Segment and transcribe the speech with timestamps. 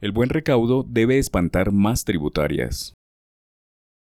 [0.00, 2.94] El buen recaudo debe espantar más tributarias.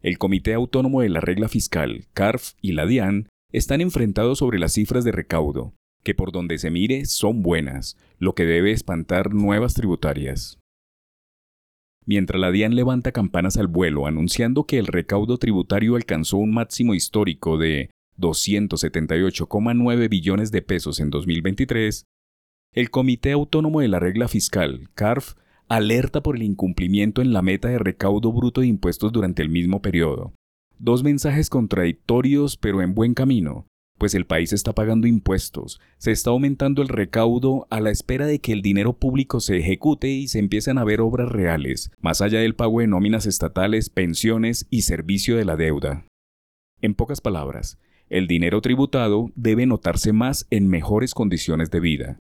[0.00, 4.72] El Comité Autónomo de la Regla Fiscal, CARF y la DIAN están enfrentados sobre las
[4.72, 9.74] cifras de recaudo, que por donde se mire son buenas, lo que debe espantar nuevas
[9.74, 10.58] tributarias.
[12.06, 16.94] Mientras la DIAN levanta campanas al vuelo anunciando que el recaudo tributario alcanzó un máximo
[16.94, 22.04] histórico de 278,9 billones de pesos en 2023,
[22.72, 25.34] el Comité Autónomo de la Regla Fiscal, CARF,
[25.68, 29.80] alerta por el incumplimiento en la meta de recaudo bruto de impuestos durante el mismo
[29.82, 30.32] periodo.
[30.78, 33.66] Dos mensajes contradictorios pero en buen camino,
[33.98, 38.40] pues el país está pagando impuestos, se está aumentando el recaudo a la espera de
[38.40, 42.40] que el dinero público se ejecute y se empiecen a ver obras reales, más allá
[42.40, 46.06] del pago de nóminas estatales, pensiones y servicio de la deuda.
[46.80, 47.78] En pocas palabras,
[48.08, 52.18] el dinero tributado debe notarse más en mejores condiciones de vida.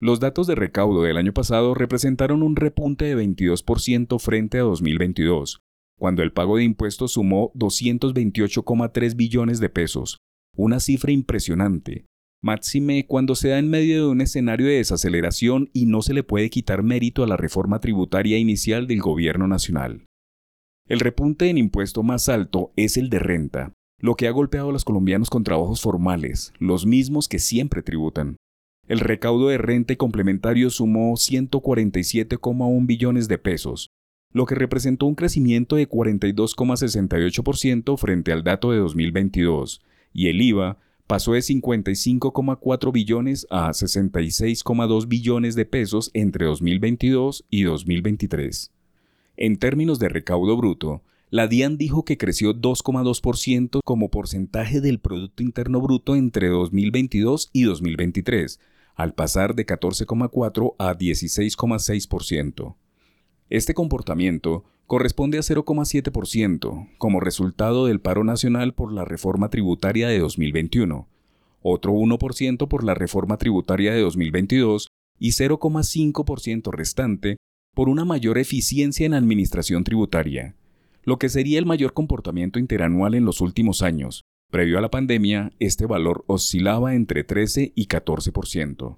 [0.00, 5.60] Los datos de recaudo del año pasado representaron un repunte de 22% frente a 2022,
[5.98, 10.18] cuando el pago de impuestos sumó 228,3 billones de pesos,
[10.56, 12.06] una cifra impresionante,
[12.40, 16.22] máxime cuando se da en medio de un escenario de desaceleración y no se le
[16.22, 20.06] puede quitar mérito a la reforma tributaria inicial del gobierno nacional.
[20.86, 24.72] El repunte en impuesto más alto es el de renta, lo que ha golpeado a
[24.72, 28.36] los colombianos con trabajos formales, los mismos que siempre tributan.
[28.88, 33.90] El recaudo de renta y complementario sumó 147,1 billones de pesos,
[34.32, 39.82] lo que representó un crecimiento de 42,68% frente al dato de 2022,
[40.14, 47.64] y el IVA pasó de 55,4 billones a 66,2 billones de pesos entre 2022 y
[47.64, 48.72] 2023.
[49.36, 55.42] En términos de recaudo bruto, la DIAN dijo que creció 2,2% como porcentaje del Producto
[55.42, 58.58] Interno Bruto entre 2022 y 2023,
[58.98, 62.74] al pasar de 14,4 a 16,6%.
[63.48, 70.18] Este comportamiento corresponde a 0,7% como resultado del paro nacional por la reforma tributaria de
[70.18, 71.06] 2021,
[71.62, 74.88] otro 1% por la reforma tributaria de 2022
[75.20, 77.36] y 0,5% restante
[77.76, 80.56] por una mayor eficiencia en administración tributaria,
[81.04, 85.52] lo que sería el mayor comportamiento interanual en los últimos años, Previo a la pandemia,
[85.58, 88.96] este valor oscilaba entre 13 y 14%.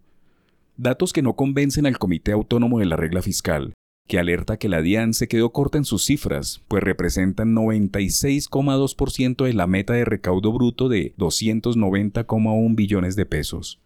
[0.76, 3.72] Datos que no convencen al Comité Autónomo de la Regla Fiscal,
[4.06, 9.52] que alerta que la DIAN se quedó corta en sus cifras, pues representan 96,2% de
[9.52, 13.80] la meta de recaudo bruto de 290,1 billones de pesos.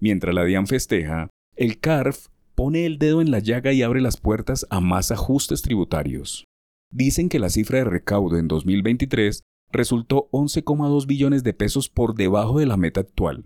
[0.00, 4.16] Mientras la DIAN festeja, el CARF pone el dedo en la llaga y abre las
[4.16, 6.46] puertas a más ajustes tributarios.
[6.92, 12.58] Dicen que la cifra de recaudo en 2023 resultó 11,2 billones de pesos por debajo
[12.58, 13.44] de la meta actual.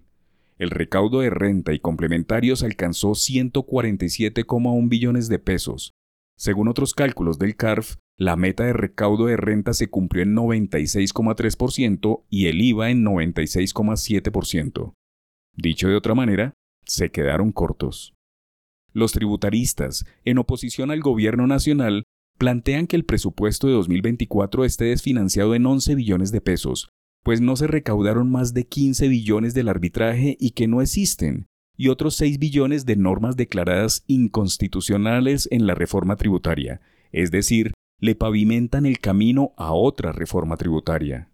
[0.58, 5.92] El recaudo de renta y complementarios alcanzó 147,1 billones de pesos.
[6.36, 12.24] Según otros cálculos del CARF, la meta de recaudo de renta se cumplió en 96,3%
[12.30, 14.94] y el IVA en 96,7%.
[15.56, 16.54] Dicho de otra manera,
[16.84, 18.14] se quedaron cortos.
[18.92, 22.04] Los tributaristas, en oposición al gobierno nacional,
[22.44, 26.90] plantean que el presupuesto de 2024 esté desfinanciado en 11 billones de pesos,
[27.22, 31.88] pues no se recaudaron más de 15 billones del arbitraje y que no existen, y
[31.88, 38.84] otros 6 billones de normas declaradas inconstitucionales en la reforma tributaria, es decir, le pavimentan
[38.84, 41.30] el camino a otra reforma tributaria.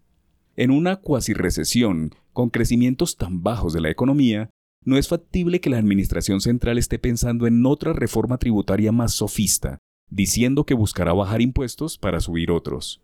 [0.54, 4.49] En una cuasi recesión, con crecimientos tan bajos de la economía,
[4.84, 9.81] no es factible que la Administración Central esté pensando en otra reforma tributaria más sofista,
[10.10, 13.00] diciendo que buscará bajar impuestos para subir otros.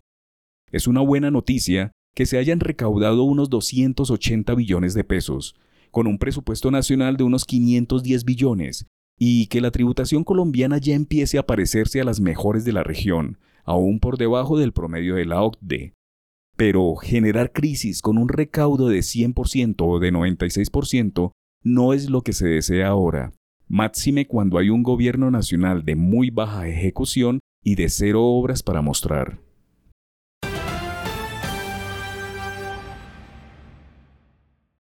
[0.71, 5.55] Es una buena noticia que se hayan recaudado unos 280 billones de pesos,
[5.91, 8.85] con un presupuesto nacional de unos 510 billones,
[9.17, 13.37] y que la tributación colombiana ya empiece a parecerse a las mejores de la región,
[13.63, 15.93] aún por debajo del promedio de la OCDE.
[16.55, 21.31] Pero generar crisis con un recaudo de 100% o de 96%
[21.63, 23.31] no es lo que se desea ahora,
[23.67, 28.81] máxime cuando hay un gobierno nacional de muy baja ejecución y de cero obras para
[28.81, 29.46] mostrar.